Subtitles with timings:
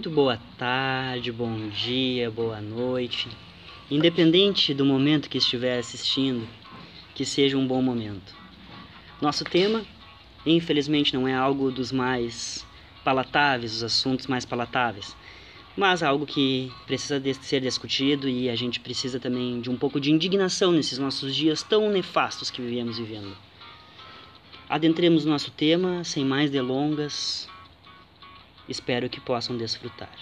[0.00, 3.28] Muito boa tarde, bom dia, boa noite.
[3.90, 6.48] Independente do momento que estiver assistindo,
[7.14, 8.34] que seja um bom momento.
[9.20, 9.84] Nosso tema,
[10.46, 12.66] infelizmente, não é algo dos mais
[13.04, 15.14] palatáveis, os assuntos mais palatáveis,
[15.76, 20.00] mas algo que precisa de ser discutido e a gente precisa também de um pouco
[20.00, 23.36] de indignação nesses nossos dias tão nefastos que vivemos vivendo.
[24.66, 27.46] Adentremos nosso tema sem mais delongas.
[28.70, 30.16] Espero que possam desfrutar.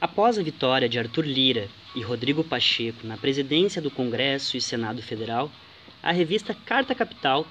[0.00, 5.02] Após a vitória de Arthur Lira e Rodrigo Pacheco na presidência do Congresso e Senado
[5.02, 5.52] Federal,
[6.02, 7.46] a revista Carta Capital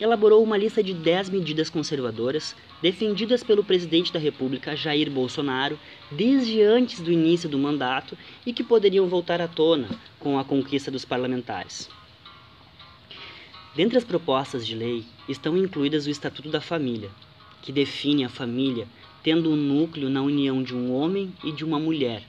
[0.00, 5.78] elaborou uma lista de 10 medidas conservadoras defendidas pelo presidente da República, Jair Bolsonaro,
[6.10, 10.90] desde antes do início do mandato e que poderiam voltar à tona com a conquista
[10.90, 11.88] dos parlamentares.
[13.76, 17.10] Dentre as propostas de lei estão incluídas o Estatuto da Família,
[17.64, 18.86] que define a família
[19.24, 22.22] tendo um núcleo na união de um homem e de uma mulher.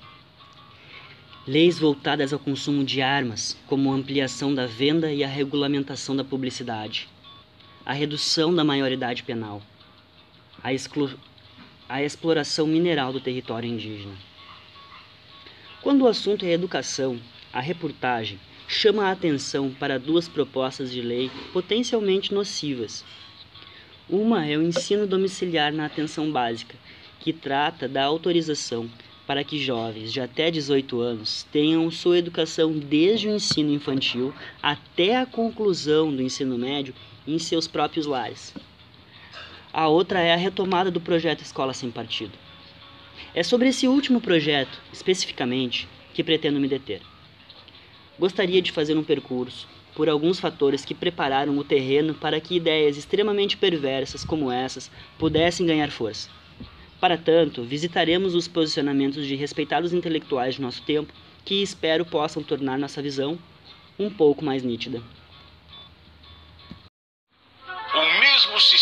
[1.45, 6.23] Leis voltadas ao consumo de armas, como a ampliação da venda e a regulamentação da
[6.23, 7.07] publicidade
[7.85, 9.61] a redução da maioridade penal,
[10.63, 11.11] a, exclu...
[11.87, 14.15] a exploração mineral do território indígena.
[15.83, 17.19] Quando o assunto é educação,
[17.53, 23.05] a reportagem chama a atenção para duas propostas de lei potencialmente nocivas.
[24.07, 26.75] Uma é o ensino domiciliar na atenção básica,
[27.19, 28.87] que trata da autorização
[29.25, 35.17] para que jovens de até 18 anos tenham sua educação desde o ensino infantil até
[35.17, 36.93] a conclusão do ensino médio
[37.27, 38.53] em seus próprios lares.
[39.73, 42.37] A outra é a retomada do projeto Escola Sem Partido.
[43.33, 47.01] É sobre esse último projeto, especificamente, que pretendo me deter.
[48.19, 52.97] Gostaria de fazer um percurso por alguns fatores que prepararam o terreno para que ideias
[52.97, 56.29] extremamente perversas como essas pudessem ganhar força.
[56.99, 61.13] Para tanto, visitaremos os posicionamentos de respeitados intelectuais de nosso tempo
[61.45, 63.39] que espero possam tornar nossa visão
[63.97, 65.01] um pouco mais nítida.
[68.55, 68.74] mesmo sistema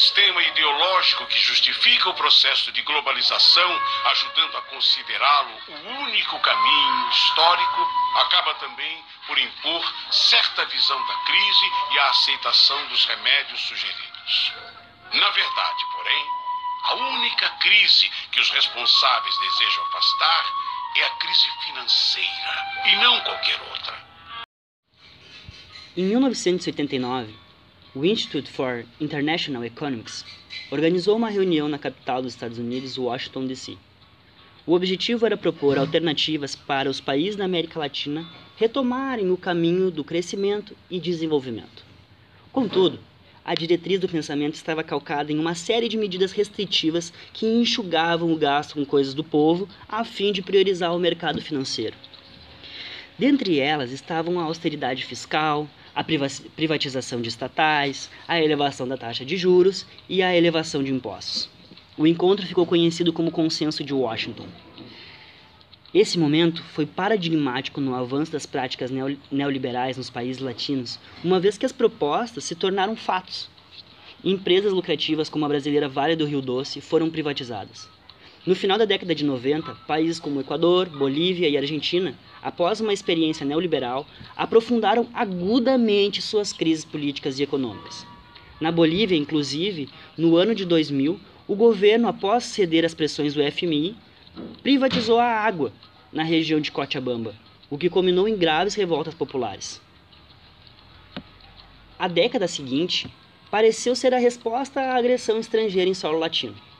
[1.04, 3.82] ideológico que justifica o processo de globalização,
[4.12, 11.72] ajudando a considerá-lo o único caminho histórico, acaba também por impor certa visão da crise
[11.92, 14.54] e a aceitação dos remédios sugeridos.
[15.14, 16.26] Na verdade, porém,
[16.86, 20.46] a única crise que os responsáveis desejam afastar
[20.96, 24.14] é a crise financeira e não qualquer outra.
[25.96, 27.43] Em 1989,
[27.96, 30.26] o Institute for International Economics
[30.72, 33.78] organizou uma reunião na capital dos Estados Unidos, Washington, D.C.
[34.66, 38.28] O objetivo era propor alternativas para os países da América Latina
[38.58, 41.86] retomarem o caminho do crescimento e desenvolvimento.
[42.52, 43.00] Contudo,
[43.46, 48.38] a diretriz do pensamento estava calcada em uma série de medidas restritivas que enxugavam o
[48.38, 51.96] gasto com coisas do povo a fim de priorizar o mercado financeiro.
[53.20, 59.38] Dentre elas estavam a austeridade fiscal, a privatização de estatais, a elevação da taxa de
[59.38, 61.50] juros e a elevação de impostos.
[61.98, 64.48] O encontro ficou conhecido como Consenso de Washington.
[65.94, 68.90] Esse momento foi paradigmático no avanço das práticas
[69.32, 73.48] neoliberais nos países latinos, uma vez que as propostas se tornaram fatos.
[74.24, 77.88] Empresas lucrativas como a brasileira Vale do Rio Doce foram privatizadas.
[78.46, 83.46] No final da década de 90, países como Equador, Bolívia e Argentina, após uma experiência
[83.46, 84.06] neoliberal,
[84.36, 88.06] aprofundaram agudamente suas crises políticas e econômicas.
[88.60, 89.88] Na Bolívia, inclusive,
[90.18, 91.18] no ano de 2000,
[91.48, 93.96] o governo, após ceder às pressões do FMI,
[94.62, 95.72] privatizou a água
[96.12, 97.34] na região de Cochabamba,
[97.70, 99.82] o que culminou em graves revoltas populares.
[101.98, 103.08] A década seguinte
[103.50, 106.73] pareceu ser a resposta à agressão estrangeira em solo latino.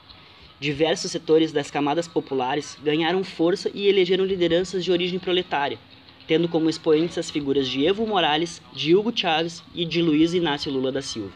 [0.60, 5.78] Diversos setores das camadas populares ganharam força e elegeram lideranças de origem proletária,
[6.28, 10.72] tendo como expoentes as figuras de Evo Morales, de Hugo Chávez e de Luiz Inácio
[10.72, 11.34] Lula da Silva.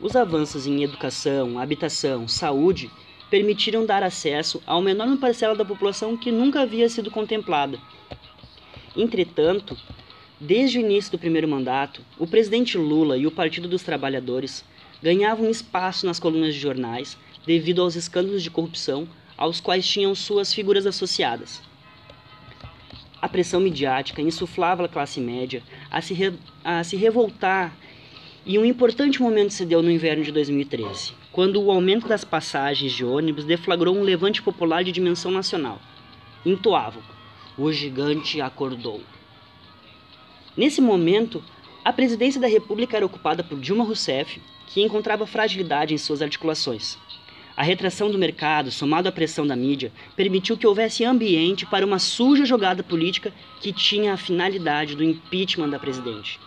[0.00, 2.90] Os avanços em educação, habitação, saúde
[3.30, 7.78] permitiram dar acesso a uma enorme parcela da população que nunca havia sido contemplada.
[8.96, 9.76] Entretanto,
[10.38, 14.64] desde o início do primeiro mandato, o presidente Lula e o Partido dos Trabalhadores
[15.04, 19.06] ganhavam espaço nas colunas de jornais devido aos escândalos de corrupção
[19.36, 21.60] aos quais tinham suas figuras associadas.
[23.20, 26.32] A pressão midiática insuflava a classe média a se, re,
[26.64, 27.76] a se revoltar
[28.46, 32.90] e um importante momento se deu no inverno de 2013, quando o aumento das passagens
[32.90, 35.78] de ônibus deflagrou um levante popular de dimensão nacional.
[36.46, 37.02] Entoavam:
[37.58, 39.02] O gigante acordou.
[40.56, 41.44] Nesse momento,
[41.84, 44.40] a presidência da República era ocupada por Dilma Rousseff,
[44.74, 46.98] que encontrava fragilidade em suas articulações.
[47.56, 52.00] A retração do mercado, somado à pressão da mídia, permitiu que houvesse ambiente para uma
[52.00, 56.40] suja jogada política que tinha a finalidade do impeachment da presidente.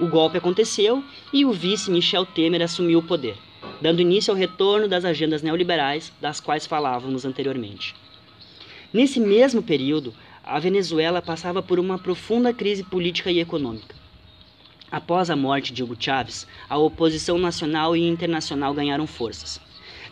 [0.00, 3.36] O golpe aconteceu e o vice Michel Temer assumiu o poder,
[3.80, 7.94] dando início ao retorno das agendas neoliberais das quais falávamos anteriormente.
[8.92, 13.97] Nesse mesmo período, a Venezuela passava por uma profunda crise política e econômica.
[14.90, 19.60] Após a morte de Hugo Chávez, a oposição nacional e internacional ganharam forças.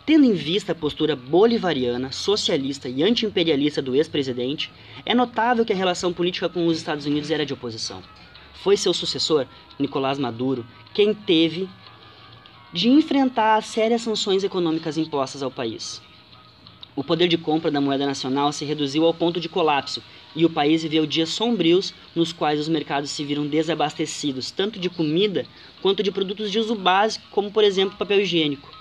[0.05, 4.71] Tendo em vista a postura bolivariana, socialista e antiimperialista do ex-presidente,
[5.03, 8.03] é notável que a relação política com os Estados Unidos era de oposição.
[8.53, 9.47] Foi seu sucessor,
[9.79, 11.67] Nicolás Maduro, quem teve
[12.71, 16.01] de enfrentar as sérias sanções econômicas impostas ao país.
[16.97, 20.01] O poder de compra da moeda nacional se reduziu ao ponto de colapso
[20.35, 24.89] e o país viveu dias sombrios nos quais os mercados se viram desabastecidos, tanto de
[24.89, 25.45] comida
[25.79, 28.75] quanto de produtos de uso básico, como por exemplo papel higiênico.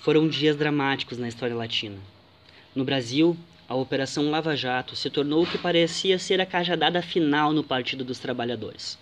[0.00, 1.96] Foram dias dramáticos na história latina.
[2.74, 3.34] No Brasil,
[3.66, 8.04] a Operação Lava Jato se tornou o que parecia ser a cajadada final no Partido
[8.04, 8.98] dos Trabalhadores.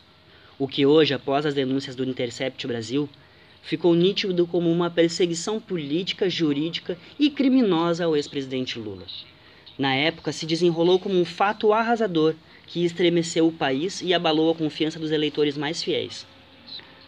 [0.56, 3.08] O que hoje, após as denúncias do Intercept Brasil,
[3.62, 9.06] ficou nítido como uma perseguição política, jurídica e criminosa ao ex-presidente Lula.
[9.78, 12.34] Na época, se desenrolou como um fato arrasador
[12.66, 16.26] que estremeceu o país e abalou a confiança dos eleitores mais fiéis.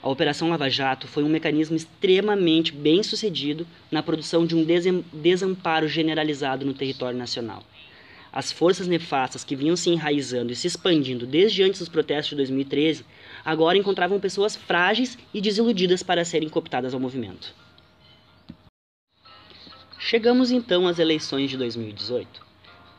[0.03, 4.63] A Operação Lava Jato foi um mecanismo extremamente bem sucedido na produção de um
[5.13, 7.63] desamparo generalizado no território nacional.
[8.37, 12.37] As forças nefastas que vinham se enraizando e se expandindo desde antes dos protestos de
[12.39, 13.07] 2013
[13.45, 17.55] agora encontravam pessoas frágeis e desiludidas para serem cooptadas ao movimento.
[20.01, 22.45] Chegamos então às eleições de 2018,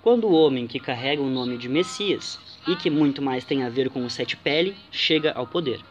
[0.01, 3.69] quando o homem que carrega o nome de Messias e que muito mais tem a
[3.69, 5.81] ver com o sete pele chega ao poder.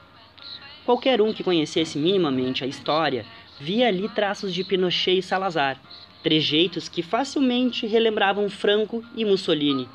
[0.87, 3.27] Qualquer um que conhecesse minimamente a história
[3.61, 5.79] via ali traços de Pinochet e Salazar,
[6.25, 9.89] trejeitos que facilmente relembravam Franco e Mussolini,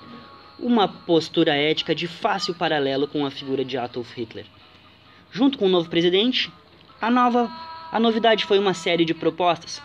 [0.59, 4.45] uma postura ética de fácil paralelo com a figura de Adolf Hitler.
[5.31, 6.51] Junto com o novo presidente,
[7.01, 7.49] a nova
[7.91, 9.81] a novidade foi uma série de propostas,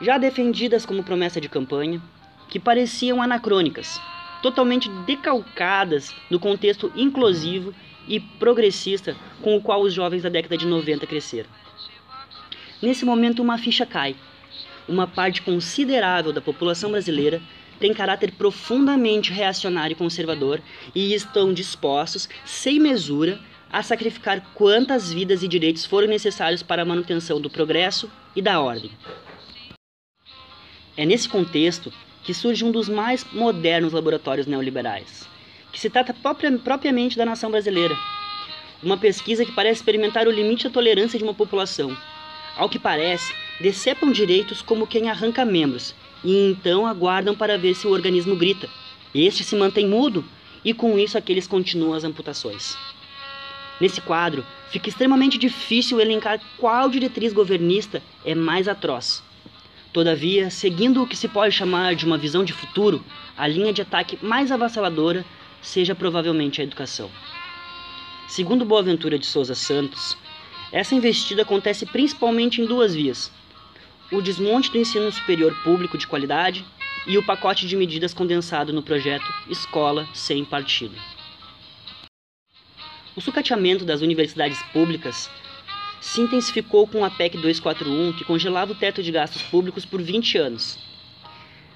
[0.00, 2.02] já defendidas como promessa de campanha,
[2.48, 4.00] que pareciam anacrônicas,
[4.42, 7.72] totalmente decalcadas do contexto inclusivo
[8.08, 11.48] e progressista com o qual os jovens da década de 90 cresceram.
[12.82, 14.16] Nesse momento, uma ficha cai.
[14.88, 17.40] Uma parte considerável da população brasileira
[17.80, 20.60] tem caráter profundamente reacionário e conservador
[20.94, 23.40] e estão dispostos, sem mesura,
[23.72, 28.60] a sacrificar quantas vidas e direitos forem necessários para a manutenção do progresso e da
[28.60, 28.90] ordem.
[30.96, 31.92] É nesse contexto
[32.22, 35.28] que surge um dos mais modernos laboratórios neoliberais,
[35.72, 36.14] que se trata
[36.62, 37.96] propriamente da nação brasileira.
[38.82, 41.96] Uma pesquisa que parece experimentar o limite da tolerância de uma população.
[42.56, 47.86] Ao que parece, decepam direitos como quem arranca membros, e então aguardam para ver se
[47.86, 48.68] o organismo grita.
[49.14, 50.24] Este se mantém mudo,
[50.64, 52.76] e com isso aqueles continuam as amputações.
[53.80, 59.22] Nesse quadro, fica extremamente difícil elencar qual diretriz governista é mais atroz.
[59.92, 63.04] Todavia, seguindo o que se pode chamar de uma visão de futuro,
[63.36, 65.24] a linha de ataque mais avassaladora
[65.60, 67.10] seja provavelmente a educação.
[68.26, 70.16] Segundo Boaventura de Souza Santos,
[70.72, 73.30] essa investida acontece principalmente em duas vias:
[74.12, 76.64] o desmonte do ensino superior público de qualidade
[77.06, 80.94] e o pacote de medidas condensado no projeto Escola Sem Partido.
[83.16, 85.30] O sucateamento das universidades públicas
[86.00, 90.36] se intensificou com a PEC 241, que congelava o teto de gastos públicos por 20
[90.36, 90.78] anos,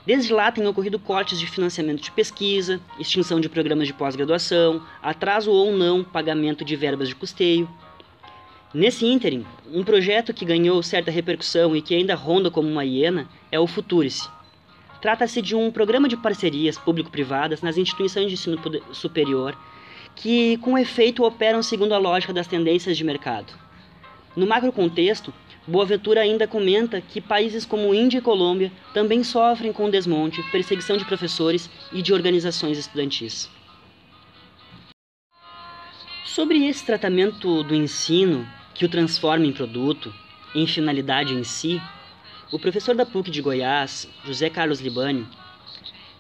[0.09, 5.51] Desde lá têm ocorrido cortes de financiamento de pesquisa, extinção de programas de pós-graduação, atraso
[5.51, 7.69] ou não pagamento de verbas de custeio.
[8.75, 13.27] Nesse ínterim, um projeto que ganhou certa repercussão e que ainda ronda como uma hiena
[13.51, 14.29] é o Futurice.
[15.01, 18.59] Trata-se de um programa de parcerias público-privadas nas instituições de ensino
[18.93, 19.57] superior
[20.15, 23.55] que, com efeito, operam segundo a lógica das tendências de mercado.
[24.37, 25.33] No macro contexto,
[25.67, 31.07] Boaventura ainda comenta que países como Índia e Colômbia também sofrem com desmonte, perseguição de
[31.07, 33.49] professores e de organizações estudantis.
[36.27, 38.47] Sobre esse tratamento do ensino
[38.79, 40.15] que o transforma em produto,
[40.55, 41.83] em finalidade em si,
[42.53, 45.27] o professor da PUC de Goiás, José Carlos Libani,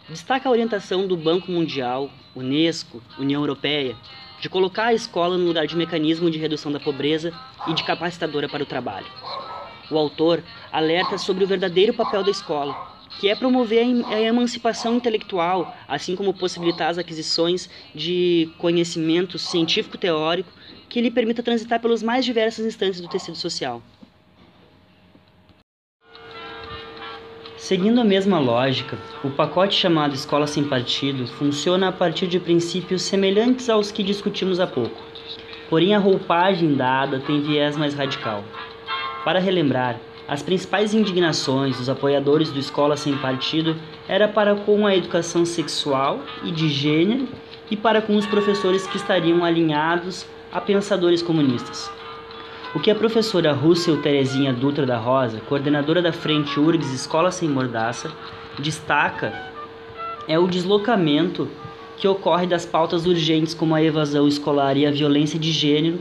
[0.08, 3.96] destaca a orientação do Banco Mundial, Unesco, União Europeia,
[4.40, 7.32] de colocar a escola no lugar de mecanismo de redução da pobreza
[7.68, 9.06] e de capacitadora para o trabalho.
[9.88, 12.76] O autor alerta sobre o verdadeiro papel da escola,
[13.20, 20.57] que é promover a emancipação intelectual, assim como possibilitar as aquisições de conhecimento científico-teórico
[20.88, 23.82] que lhe permita transitar pelos mais diversos instantes do tecido social.
[27.56, 33.02] Seguindo a mesma lógica, o pacote chamado Escola Sem Partido funciona a partir de princípios
[33.02, 34.96] semelhantes aos que discutimos há pouco.
[35.68, 38.42] Porém, a roupagem dada tem viés mais radical.
[39.22, 43.76] Para relembrar, as principais indignações dos apoiadores do Escola Sem Partido
[44.08, 47.28] era para com a educação sexual e de gênero
[47.70, 51.90] e para com os professores que estariam alinhados a pensadores comunistas.
[52.74, 57.48] O que a professora Russell Terezinha Dutra da Rosa, coordenadora da Frente URGS Escola Sem
[57.48, 58.12] Mordaça,
[58.58, 59.32] destaca
[60.26, 61.48] é o deslocamento
[61.96, 65.98] que ocorre das pautas urgentes como a evasão escolar e a violência de gênero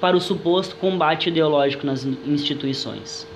[0.00, 3.26] para o suposto combate ideológico nas instituições.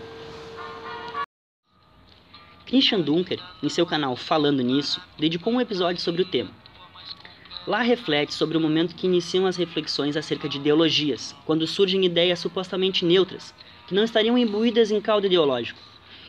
[2.66, 6.50] Christian Dunker, em seu canal Falando Nisso, dedicou um episódio sobre o tema.
[7.66, 12.38] Lá reflete sobre o momento que iniciam as reflexões acerca de ideologias, quando surgem ideias
[12.38, 13.54] supostamente neutras,
[13.86, 15.80] que não estariam imbuídas em caldo ideológico,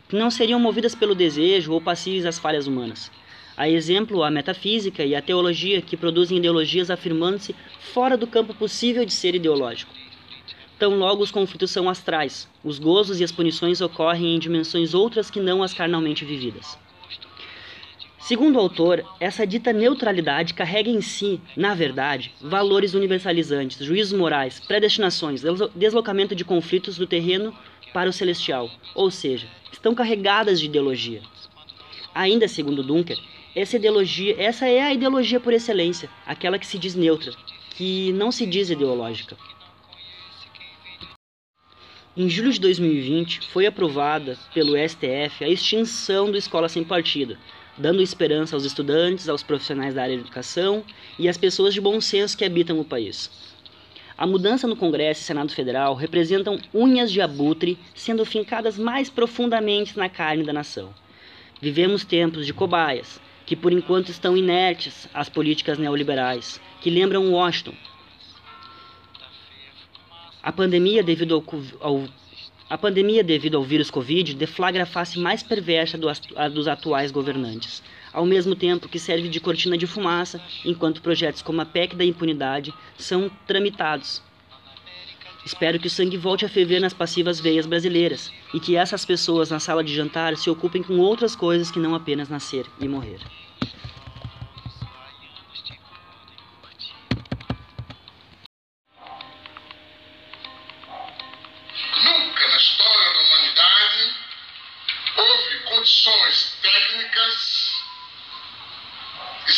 [0.08, 3.10] que não seriam movidas pelo desejo ou passíveis às falhas humanas.
[3.54, 9.04] A exemplo, a metafísica e a teologia que produzem ideologias afirmando-se fora do campo possível
[9.04, 9.94] de ser ideológico.
[10.78, 15.30] Tão logo os conflitos são astrais, os gozos e as punições ocorrem em dimensões outras
[15.30, 16.78] que não as carnalmente vividas.
[18.26, 24.58] Segundo o autor, essa dita neutralidade carrega em si, na verdade, valores universalizantes, juízos morais,
[24.58, 25.44] predestinações,
[25.76, 27.56] deslocamento de conflitos do terreno
[27.94, 31.22] para o celestial, ou seja, estão carregadas de ideologia.
[32.12, 33.16] Ainda segundo Dunker,
[33.54, 37.32] essa ideologia, essa é a ideologia por excelência, aquela que se diz neutra,
[37.76, 39.36] que não se diz ideológica.
[42.16, 47.38] Em julho de 2020, foi aprovada pelo STF a extinção do Escola Sem Partido,
[47.78, 50.82] dando esperança aos estudantes, aos profissionais da área de educação
[51.18, 53.30] e às pessoas de bom senso que habitam o país.
[54.18, 59.98] A mudança no Congresso e Senado Federal representam unhas de abutre sendo fincadas mais profundamente
[59.98, 60.94] na carne da nação.
[61.60, 67.74] Vivemos tempos de cobaias, que por enquanto estão inertes às políticas neoliberais, que lembram Washington.
[70.42, 71.44] A pandemia devido ao,
[71.80, 72.08] ao
[72.68, 77.80] a pandemia devido ao vírus Covid deflagra a face mais perversa dos atuais governantes,
[78.12, 82.04] ao mesmo tempo que serve de cortina de fumaça enquanto projetos como a PEC da
[82.04, 84.20] impunidade são tramitados.
[85.44, 89.48] Espero que o sangue volte a ferver nas passivas veias brasileiras e que essas pessoas
[89.48, 93.20] na sala de jantar se ocupem com outras coisas que não apenas nascer e morrer.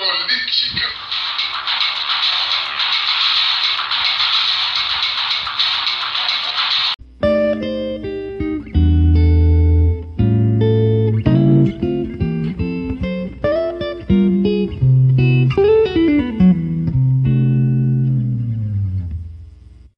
[0.00, 0.88] política.